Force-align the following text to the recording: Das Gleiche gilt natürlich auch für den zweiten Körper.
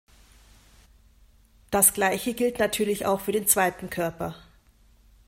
Das 1.69 1.93
Gleiche 1.93 2.33
gilt 2.33 2.57
natürlich 2.57 3.05
auch 3.05 3.19
für 3.21 3.33
den 3.33 3.45
zweiten 3.45 3.91
Körper. 3.91 4.33